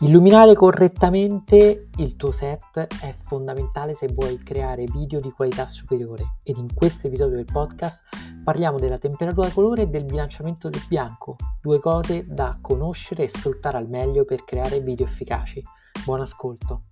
Illuminare 0.00 0.54
correttamente 0.54 1.88
il 1.96 2.14
tuo 2.14 2.30
set 2.30 2.86
è 3.00 3.12
fondamentale 3.20 3.96
se 3.96 4.06
vuoi 4.06 4.40
creare 4.44 4.84
video 4.84 5.18
di 5.18 5.32
qualità 5.32 5.66
superiore 5.66 6.36
ed 6.44 6.56
in 6.56 6.72
questo 6.72 7.08
episodio 7.08 7.34
del 7.34 7.46
podcast 7.52 8.04
parliamo 8.44 8.78
della 8.78 8.98
temperatura 8.98 9.50
colore 9.50 9.82
e 9.82 9.86
del 9.88 10.04
bilanciamento 10.04 10.68
del 10.68 10.84
bianco, 10.86 11.34
due 11.60 11.80
cose 11.80 12.24
da 12.28 12.56
conoscere 12.60 13.24
e 13.24 13.28
sfruttare 13.28 13.76
al 13.76 13.88
meglio 13.88 14.24
per 14.24 14.44
creare 14.44 14.78
video 14.78 15.04
efficaci. 15.04 15.60
Buon 16.04 16.20
ascolto! 16.20 16.82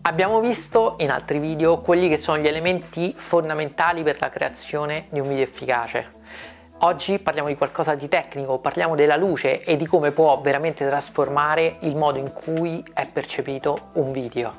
Abbiamo 0.00 0.40
visto 0.40 0.96
in 1.00 1.10
altri 1.10 1.38
video 1.38 1.82
quelli 1.82 2.08
che 2.08 2.16
sono 2.16 2.38
gli 2.38 2.46
elementi 2.46 3.12
fondamentali 3.14 4.02
per 4.02 4.16
la 4.18 4.30
creazione 4.30 5.08
di 5.10 5.20
un 5.20 5.28
video 5.28 5.44
efficace 5.44 6.13
Oggi 6.84 7.18
parliamo 7.18 7.48
di 7.48 7.56
qualcosa 7.56 7.94
di 7.94 8.08
tecnico, 8.08 8.58
parliamo 8.58 8.94
della 8.94 9.16
luce 9.16 9.62
e 9.64 9.78
di 9.78 9.86
come 9.86 10.10
può 10.10 10.38
veramente 10.42 10.84
trasformare 10.86 11.78
il 11.80 11.96
modo 11.96 12.18
in 12.18 12.30
cui 12.30 12.84
è 12.92 13.08
percepito 13.10 13.88
un 13.94 14.12
video. 14.12 14.52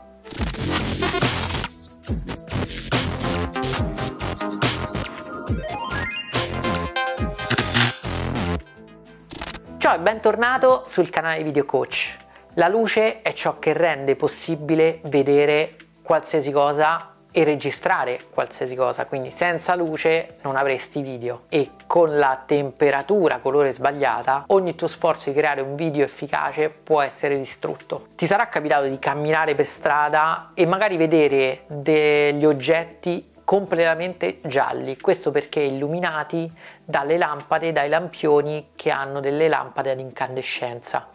Ciao 9.78 9.96
e 9.96 10.00
bentornato 10.00 10.84
sul 10.88 11.12
canale 11.12 11.44
Video 11.44 11.66
Coach. 11.66 12.18
La 12.56 12.70
luce 12.70 13.22
è 13.22 13.34
ciò 13.34 13.60
che 13.60 13.74
rende 13.74 14.16
possibile 14.16 15.00
vedere 15.04 15.76
qualsiasi 16.02 16.50
cosa 16.50 17.15
e 17.38 17.44
registrare 17.44 18.22
qualsiasi 18.34 18.76
cosa, 18.76 19.06
quindi 19.08 19.30
senza 19.30 19.76
luce 19.76 20.38
non 20.44 20.56
avresti 20.56 21.02
video 21.02 21.42
e 21.50 21.72
con 21.86 22.18
la 22.18 22.42
temperatura 22.46 23.40
colore 23.40 23.74
sbagliata 23.74 24.46
ogni 24.48 24.74
tuo 24.74 24.88
sforzo 24.88 25.30
di 25.30 25.36
creare 25.36 25.60
un 25.60 25.76
video 25.76 26.06
efficace 26.06 26.70
può 26.70 27.02
essere 27.02 27.38
distrutto. 27.38 28.08
Ti 28.16 28.26
sarà 28.26 28.48
capitato 28.48 28.86
di 28.86 28.98
camminare 29.00 29.54
per 29.54 29.66
strada 29.66 30.52
e 30.54 30.66
magari 30.66 30.96
vedere 30.96 31.64
degli 31.68 32.46
oggetti 32.46 33.34
completamente 33.44 34.38
gialli, 34.46 34.98
questo 35.02 35.32
perché 35.32 35.60
illuminati 35.60 36.50
dalle 36.86 37.18
lampade, 37.18 37.74
dai 37.74 37.90
lampioni 37.90 38.70
che 38.76 38.92
hanno 38.92 39.20
delle 39.20 39.50
lampade 39.50 39.92
ad 39.92 40.00
incandescenza. 40.00 41.10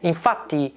Infatti 0.00 0.74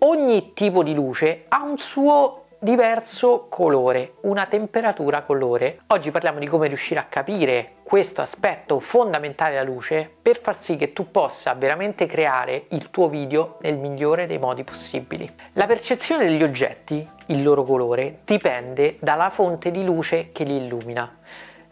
ogni 0.00 0.52
tipo 0.52 0.82
di 0.82 0.92
luce 0.92 1.46
ha 1.48 1.62
un 1.62 1.78
suo 1.78 2.44
diverso 2.58 3.46
colore, 3.48 4.14
una 4.22 4.46
temperatura 4.46 5.22
colore. 5.22 5.80
Oggi 5.88 6.10
parliamo 6.10 6.38
di 6.38 6.46
come 6.46 6.68
riuscire 6.68 6.98
a 6.98 7.04
capire 7.04 7.74
questo 7.82 8.22
aspetto 8.22 8.80
fondamentale 8.80 9.52
della 9.52 9.64
luce 9.64 10.10
per 10.20 10.40
far 10.40 10.60
sì 10.60 10.76
che 10.76 10.92
tu 10.92 11.10
possa 11.10 11.54
veramente 11.54 12.06
creare 12.06 12.64
il 12.70 12.90
tuo 12.90 13.08
video 13.08 13.58
nel 13.60 13.76
migliore 13.76 14.26
dei 14.26 14.38
modi 14.38 14.64
possibili. 14.64 15.30
La 15.52 15.66
percezione 15.66 16.26
degli 16.26 16.42
oggetti, 16.42 17.06
il 17.26 17.42
loro 17.42 17.62
colore, 17.62 18.20
dipende 18.24 18.96
dalla 19.00 19.30
fonte 19.30 19.70
di 19.70 19.84
luce 19.84 20.30
che 20.32 20.44
li 20.44 20.64
illumina. 20.64 21.18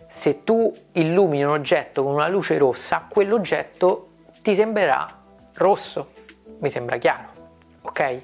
Se 0.07 0.45
tu 0.45 0.73
illumini 0.93 1.45
un 1.45 1.51
oggetto 1.51 2.05
con 2.05 2.13
una 2.13 2.29
luce 2.29 2.59
rossa, 2.59 3.07
quell'oggetto 3.09 4.09
ti 4.43 4.55
sembrerà 4.55 5.23
rosso, 5.55 6.11
mi 6.61 6.71
sembra 6.71 6.99
chiaro, 6.99 7.29
ok? 7.83 8.21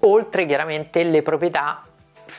Oltre 0.00 0.46
chiaramente 0.46 1.02
le 1.02 1.22
proprietà 1.22 1.82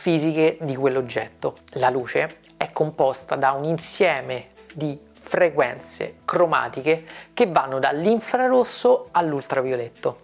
fisiche 0.05 0.57
di 0.61 0.75
quell'oggetto. 0.75 1.55
La 1.77 1.89
luce 1.89 2.37
è 2.57 2.69
composta 2.71 3.35
da 3.35 3.53
un 3.53 3.63
insieme 3.63 4.49
di 4.75 4.95
frequenze 5.11 6.17
cromatiche 6.25 7.03
che 7.33 7.47
vanno 7.47 7.79
dall'infrarosso 7.79 9.07
all'ultravioletto. 9.09 10.19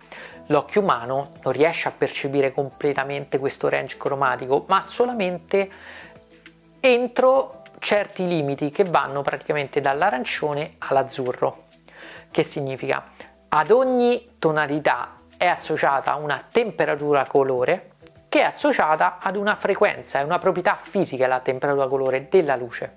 L'occhio 0.50 0.82
umano 0.82 1.32
non 1.42 1.52
riesce 1.52 1.88
a 1.88 1.92
percepire 1.98 2.54
completamente 2.54 3.40
questo 3.40 3.70
range 3.70 3.98
cromatico, 3.98 4.66
ma 4.68 4.84
solamente 4.84 5.68
entro 6.80 7.64
certi 7.80 8.28
limiti 8.28 8.70
che 8.70 8.84
vanno 8.84 9.24
praticamente 9.24 9.82
dall'arancione 9.82 10.76
all'azzurro. 10.78 11.70
Che 12.30 12.44
significa? 12.44 13.04
Ad 13.48 13.72
ogni 13.72 14.34
tonalità 14.38 15.16
è 15.36 15.48
associata 15.48 16.14
una 16.14 16.46
temperatura 16.52 17.26
colore 17.26 17.91
che 18.32 18.40
è 18.40 18.44
associata 18.44 19.18
ad 19.20 19.36
una 19.36 19.58
frequenza, 19.58 20.20
è 20.20 20.24
una 20.24 20.40
proprietà 20.40 20.80
fisica 20.82 21.28
la 21.28 21.42
temperatura 21.42 21.90
colore 21.90 22.30
della 22.30 22.56
luce. 22.56 22.94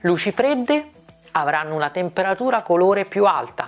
Luci 0.00 0.30
fredde 0.30 0.90
avranno 1.30 1.74
una 1.74 1.88
temperatura 1.88 2.60
colore 2.60 3.04
più 3.04 3.24
alta, 3.24 3.66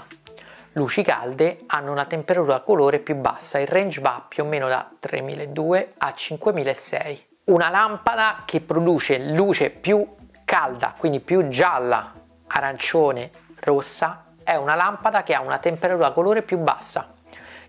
luci 0.74 1.02
calde 1.02 1.60
hanno 1.68 1.90
una 1.90 2.04
temperatura 2.04 2.60
colore 2.60 2.98
più 2.98 3.14
bassa, 3.14 3.58
il 3.58 3.66
range 3.66 4.02
va 4.02 4.22
più 4.28 4.44
o 4.44 4.46
meno 4.46 4.68
da 4.68 4.86
3200 5.00 5.94
a 5.96 6.12
5600. 6.12 7.22
Una 7.44 7.70
lampada 7.70 8.42
che 8.44 8.60
produce 8.60 9.30
luce 9.30 9.70
più 9.70 10.06
calda, 10.44 10.92
quindi 10.98 11.20
più 11.20 11.48
gialla, 11.48 12.12
arancione, 12.48 13.30
rossa, 13.60 14.22
è 14.44 14.54
una 14.54 14.74
lampada 14.74 15.22
che 15.22 15.32
ha 15.32 15.40
una 15.40 15.56
temperatura 15.56 16.12
colore 16.12 16.42
più 16.42 16.58
bassa, 16.58 17.10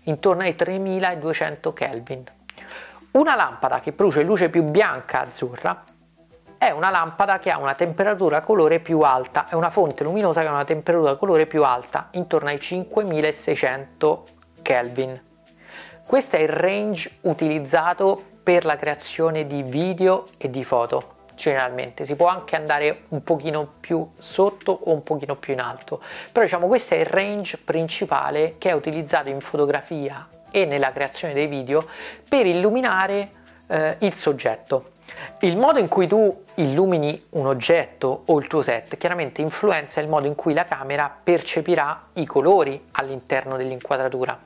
intorno 0.02 0.42
ai 0.42 0.54
3200 0.54 1.72
Kelvin. 1.72 2.24
Una 3.10 3.34
lampada 3.34 3.80
che 3.80 3.92
produce 3.92 4.22
luce 4.22 4.50
più 4.50 4.62
bianca 4.64 5.22
azzurra 5.22 5.82
è 6.58 6.70
una 6.70 6.90
lampada 6.90 7.38
che 7.38 7.50
ha 7.50 7.58
una 7.58 7.74
temperatura 7.74 8.42
colore 8.42 8.80
più 8.80 9.00
alta, 9.00 9.48
è 9.48 9.54
una 9.54 9.70
fonte 9.70 10.04
luminosa 10.04 10.42
che 10.42 10.46
ha 10.46 10.52
una 10.52 10.64
temperatura 10.64 11.16
colore 11.16 11.46
più 11.46 11.64
alta, 11.64 12.08
intorno 12.12 12.48
ai 12.48 12.60
5600 12.60 14.24
Kelvin. 14.60 15.22
Questo 16.04 16.36
è 16.36 16.40
il 16.40 16.48
range 16.48 17.18
utilizzato 17.22 18.24
per 18.42 18.66
la 18.66 18.76
creazione 18.76 19.46
di 19.46 19.62
video 19.62 20.26
e 20.36 20.50
di 20.50 20.62
foto 20.62 21.16
generalmente 21.34 22.04
si 22.04 22.16
può 22.16 22.26
anche 22.26 22.56
andare 22.56 23.04
un 23.08 23.22
pochino 23.22 23.70
più 23.78 24.06
sotto 24.18 24.72
o 24.72 24.92
un 24.92 25.04
pochino 25.04 25.36
più 25.36 25.52
in 25.52 25.60
alto 25.60 26.02
però 26.32 26.44
diciamo 26.44 26.66
questo 26.66 26.94
è 26.94 26.98
il 26.98 27.06
range 27.06 27.58
principale 27.58 28.56
che 28.58 28.70
è 28.70 28.72
utilizzato 28.72 29.28
in 29.28 29.40
fotografia 29.40 30.28
e 30.50 30.64
nella 30.64 30.92
creazione 30.92 31.34
dei 31.34 31.46
video 31.46 31.86
per 32.28 32.46
illuminare 32.46 33.30
eh, 33.68 33.96
il 34.00 34.14
soggetto. 34.14 34.90
Il 35.40 35.56
modo 35.56 35.78
in 35.78 35.88
cui 35.88 36.06
tu 36.06 36.44
illumini 36.56 37.20
un 37.30 37.46
oggetto 37.46 38.22
o 38.26 38.38
il 38.38 38.46
tuo 38.46 38.62
set 38.62 38.96
chiaramente 38.96 39.40
influenza 39.40 40.00
il 40.00 40.08
modo 40.08 40.26
in 40.26 40.34
cui 40.34 40.52
la 40.52 40.64
camera 40.64 41.14
percepirà 41.22 41.98
i 42.14 42.26
colori 42.26 42.88
all'interno 42.92 43.56
dell'inquadratura. 43.56 44.38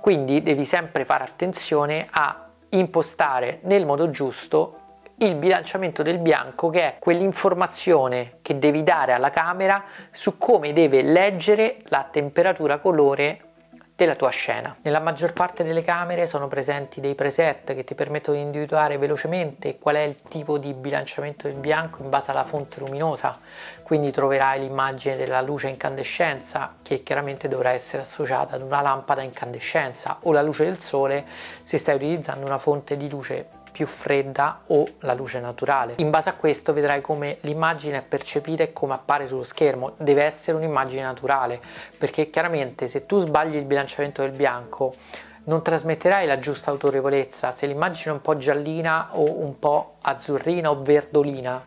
Quindi 0.00 0.42
devi 0.42 0.64
sempre 0.64 1.04
fare 1.04 1.24
attenzione 1.24 2.06
a 2.10 2.48
impostare 2.70 3.60
nel 3.62 3.86
modo 3.86 4.10
giusto 4.10 4.80
il 5.18 5.36
bilanciamento 5.36 6.02
del 6.02 6.18
bianco 6.18 6.70
che 6.70 6.82
è 6.82 6.96
quell'informazione 6.98 8.38
che 8.42 8.58
devi 8.58 8.82
dare 8.82 9.12
alla 9.12 9.30
camera 9.30 9.84
su 10.10 10.38
come 10.38 10.72
deve 10.72 11.02
leggere 11.02 11.78
la 11.84 12.06
temperatura 12.10 12.78
colore 12.78 13.53
della 13.96 14.16
tua 14.16 14.30
scena. 14.30 14.76
Nella 14.82 14.98
maggior 14.98 15.32
parte 15.32 15.62
delle 15.62 15.82
camere 15.82 16.26
sono 16.26 16.48
presenti 16.48 17.00
dei 17.00 17.14
preset 17.14 17.74
che 17.74 17.84
ti 17.84 17.94
permettono 17.94 18.36
di 18.36 18.42
individuare 18.42 18.98
velocemente 18.98 19.78
qual 19.78 19.96
è 19.96 20.00
il 20.00 20.16
tipo 20.28 20.58
di 20.58 20.72
bilanciamento 20.74 21.46
del 21.46 21.58
bianco 21.58 22.02
in 22.02 22.10
base 22.10 22.32
alla 22.32 22.44
fonte 22.44 22.80
luminosa, 22.80 23.36
quindi 23.84 24.10
troverai 24.10 24.60
l'immagine 24.60 25.16
della 25.16 25.40
luce 25.40 25.68
a 25.68 25.70
incandescenza 25.70 26.74
che 26.82 27.02
chiaramente 27.04 27.46
dovrà 27.46 27.70
essere 27.70 28.02
associata 28.02 28.56
ad 28.56 28.62
una 28.62 28.80
lampada 28.80 29.20
a 29.20 29.24
incandescenza 29.24 30.18
o 30.22 30.32
la 30.32 30.42
luce 30.42 30.64
del 30.64 30.80
sole 30.80 31.24
se 31.62 31.78
stai 31.78 31.94
utilizzando 31.94 32.44
una 32.44 32.58
fonte 32.58 32.96
di 32.96 33.08
luce 33.08 33.62
più 33.74 33.88
fredda 33.88 34.62
o 34.68 34.86
la 35.00 35.14
luce 35.14 35.40
naturale. 35.40 35.94
In 35.96 36.10
base 36.10 36.28
a 36.28 36.34
questo 36.34 36.72
vedrai 36.72 37.00
come 37.00 37.38
l'immagine 37.40 37.98
è 37.98 38.02
percepita 38.02 38.62
e 38.62 38.72
come 38.72 38.94
appare 38.94 39.26
sullo 39.26 39.42
schermo. 39.42 39.94
Deve 39.98 40.22
essere 40.22 40.56
un'immagine 40.58 41.02
naturale 41.02 41.60
perché 41.98 42.30
chiaramente 42.30 42.86
se 42.86 43.04
tu 43.04 43.18
sbagli 43.18 43.56
il 43.56 43.64
bilanciamento 43.64 44.22
del 44.22 44.30
bianco 44.30 44.94
non 45.46 45.60
trasmetterai 45.60 46.24
la 46.24 46.38
giusta 46.38 46.70
autorevolezza. 46.70 47.50
Se 47.50 47.66
l'immagine 47.66 48.12
è 48.12 48.14
un 48.14 48.20
po' 48.20 48.36
giallina 48.36 49.08
o 49.10 49.40
un 49.40 49.58
po' 49.58 49.96
azzurrina 50.02 50.70
o 50.70 50.80
verdolina 50.80 51.60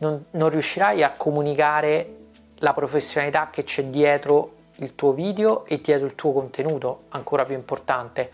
non, 0.00 0.22
non 0.32 0.50
riuscirai 0.50 1.02
a 1.02 1.12
comunicare 1.16 2.16
la 2.58 2.74
professionalità 2.74 3.48
che 3.50 3.64
c'è 3.64 3.84
dietro 3.84 4.52
il 4.80 4.94
tuo 4.94 5.12
video 5.12 5.64
e 5.64 5.80
dietro 5.80 6.06
il 6.06 6.14
tuo 6.14 6.32
contenuto, 6.32 7.04
ancora 7.10 7.46
più 7.46 7.54
importante. 7.54 8.30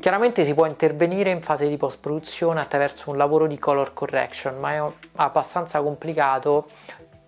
Chiaramente 0.00 0.46
si 0.46 0.54
può 0.54 0.64
intervenire 0.64 1.28
in 1.28 1.42
fase 1.42 1.68
di 1.68 1.76
post 1.76 2.00
produzione 2.00 2.58
attraverso 2.58 3.10
un 3.10 3.18
lavoro 3.18 3.46
di 3.46 3.58
color 3.58 3.92
correction, 3.92 4.56
ma 4.56 4.72
è 4.72 4.82
abbastanza 5.16 5.82
complicato. 5.82 6.68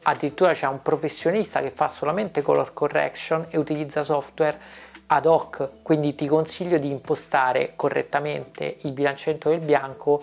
Addirittura 0.04 0.54
c'è 0.54 0.66
un 0.66 0.80
professionista 0.80 1.60
che 1.60 1.70
fa 1.70 1.90
solamente 1.90 2.40
color 2.40 2.72
correction 2.72 3.44
e 3.50 3.58
utilizza 3.58 4.04
software 4.04 4.58
ad 5.08 5.26
hoc, 5.26 5.82
quindi 5.82 6.14
ti 6.14 6.26
consiglio 6.26 6.78
di 6.78 6.90
impostare 6.90 7.74
correttamente 7.76 8.78
il 8.80 8.92
bilanciamento 8.92 9.50
del 9.50 9.60
bianco 9.60 10.22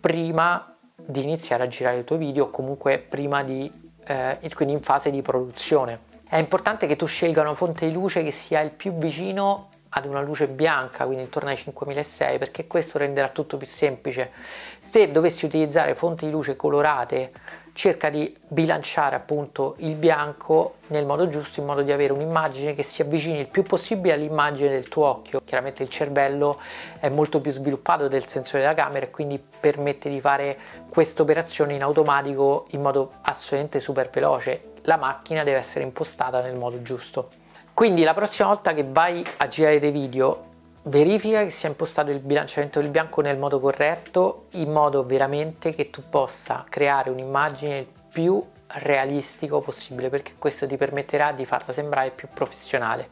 prima 0.00 0.74
di 0.96 1.22
iniziare 1.22 1.64
a 1.64 1.68
girare 1.68 1.98
il 1.98 2.04
tuo 2.04 2.16
video 2.16 2.44
o 2.44 2.50
comunque 2.50 2.96
prima 2.96 3.42
di 3.42 3.70
eh, 4.06 4.38
quindi 4.54 4.72
in 4.72 4.80
fase 4.80 5.10
di 5.10 5.20
produzione. 5.20 6.00
È 6.26 6.36
importante 6.36 6.86
che 6.86 6.96
tu 6.96 7.04
scelga 7.04 7.42
una 7.42 7.54
fonte 7.54 7.86
di 7.86 7.92
luce 7.92 8.24
che 8.24 8.30
sia 8.30 8.60
il 8.60 8.70
più 8.70 8.94
vicino 8.94 9.68
ad 9.90 10.04
una 10.06 10.20
luce 10.20 10.48
bianca, 10.48 11.04
quindi 11.04 11.24
intorno 11.24 11.50
ai 11.50 11.56
5006, 11.56 12.38
perché 12.38 12.66
questo 12.66 12.98
renderà 12.98 13.28
tutto 13.28 13.56
più 13.56 13.66
semplice. 13.66 14.30
Se 14.78 15.10
dovessi 15.10 15.44
utilizzare 15.44 15.94
fonti 15.94 16.26
di 16.26 16.30
luce 16.30 16.56
colorate, 16.56 17.32
cerca 17.72 18.10
di 18.10 18.36
bilanciare 18.48 19.16
appunto 19.16 19.74
il 19.78 19.94
bianco 19.94 20.74
nel 20.88 21.06
modo 21.06 21.28
giusto 21.28 21.60
in 21.60 21.66
modo 21.66 21.82
di 21.82 21.92
avere 21.92 22.12
un'immagine 22.12 22.74
che 22.74 22.82
si 22.82 23.00
avvicini 23.00 23.38
il 23.38 23.46
più 23.46 23.62
possibile 23.62 24.14
all'immagine 24.14 24.68
del 24.68 24.88
tuo 24.88 25.06
occhio. 25.06 25.40
Chiaramente 25.44 25.82
il 25.82 25.88
cervello 25.88 26.60
è 26.98 27.08
molto 27.08 27.40
più 27.40 27.52
sviluppato 27.52 28.08
del 28.08 28.28
sensore 28.28 28.62
della 28.62 28.74
camera 28.74 29.06
e 29.06 29.10
quindi 29.10 29.42
permette 29.60 30.10
di 30.10 30.20
fare 30.20 30.58
questa 30.88 31.22
operazione 31.22 31.74
in 31.74 31.82
automatico 31.82 32.66
in 32.70 32.80
modo 32.80 33.12
assolutamente 33.22 33.80
super 33.80 34.10
veloce. 34.10 34.72
La 34.82 34.96
macchina 34.96 35.42
deve 35.44 35.58
essere 35.58 35.84
impostata 35.84 36.40
nel 36.40 36.56
modo 36.56 36.82
giusto. 36.82 37.39
Quindi 37.80 38.02
la 38.02 38.12
prossima 38.12 38.48
volta 38.48 38.74
che 38.74 38.84
vai 38.86 39.24
a 39.38 39.48
girare 39.48 39.78
dei 39.78 39.90
video 39.90 40.48
verifica 40.82 41.42
che 41.42 41.48
sia 41.48 41.70
impostato 41.70 42.10
il 42.10 42.20
bilanciamento 42.20 42.78
del 42.78 42.90
bianco 42.90 43.22
nel 43.22 43.38
modo 43.38 43.58
corretto 43.58 44.48
in 44.50 44.70
modo 44.70 45.02
veramente 45.06 45.74
che 45.74 45.88
tu 45.88 46.02
possa 46.06 46.66
creare 46.68 47.08
un'immagine 47.08 47.78
il 47.78 47.86
più 48.12 48.44
realistico 48.66 49.62
possibile 49.62 50.10
perché 50.10 50.34
questo 50.38 50.66
ti 50.66 50.76
permetterà 50.76 51.32
di 51.32 51.46
farla 51.46 51.72
sembrare 51.72 52.10
più 52.10 52.28
professionale. 52.28 53.08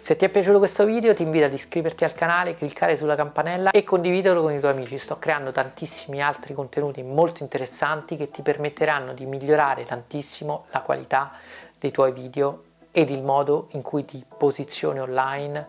Se 0.00 0.16
ti 0.16 0.26
è 0.26 0.28
piaciuto 0.28 0.58
questo 0.58 0.84
video 0.84 1.14
ti 1.14 1.22
invito 1.22 1.46
ad 1.46 1.54
iscriverti 1.54 2.04
al 2.04 2.12
canale, 2.12 2.54
cliccare 2.54 2.98
sulla 2.98 3.14
campanella 3.14 3.70
e 3.70 3.84
condividerlo 3.84 4.42
con 4.42 4.52
i 4.52 4.60
tuoi 4.60 4.72
amici. 4.72 4.98
Sto 4.98 5.18
creando 5.18 5.50
tantissimi 5.50 6.20
altri 6.20 6.52
contenuti 6.52 7.02
molto 7.02 7.42
interessanti 7.42 8.18
che 8.18 8.30
ti 8.30 8.42
permetteranno 8.42 9.14
di 9.14 9.24
migliorare 9.24 9.86
tantissimo 9.86 10.66
la 10.72 10.82
qualità 10.82 11.32
dei 11.78 11.90
tuoi 11.90 12.12
video 12.12 12.64
ed 12.90 13.10
il 13.10 13.22
modo 13.22 13.68
in 13.72 13.82
cui 13.82 14.04
ti 14.04 14.24
posizioni 14.36 15.00
online 15.00 15.66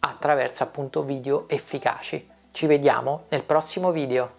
attraverso 0.00 0.62
appunto 0.62 1.02
video 1.02 1.48
efficaci. 1.48 2.28
Ci 2.50 2.66
vediamo 2.66 3.24
nel 3.28 3.44
prossimo 3.44 3.90
video. 3.90 4.37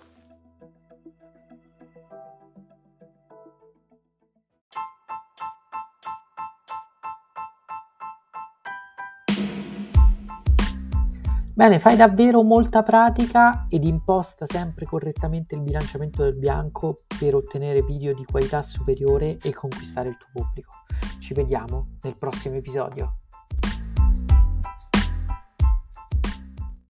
Bene, 11.59 11.77
fai 11.77 11.97
davvero 11.97 12.41
molta 12.41 12.83
pratica 12.83 13.65
ed 13.67 13.83
imposta 13.83 14.45
sempre 14.45 14.85
correttamente 14.85 15.55
il 15.55 15.61
bilanciamento 15.61 16.23
del 16.23 16.37
bianco 16.37 16.99
per 17.19 17.35
ottenere 17.35 17.81
video 17.81 18.13
di 18.13 18.23
qualità 18.23 18.63
superiore 18.63 19.37
e 19.43 19.53
conquistare 19.53 20.07
il 20.07 20.15
tuo 20.15 20.29
pubblico. 20.31 20.71
Ci 21.19 21.33
vediamo 21.33 21.97
nel 22.03 22.15
prossimo 22.15 22.55
episodio. 22.55 23.18